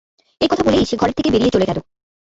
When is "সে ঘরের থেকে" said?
0.85-1.29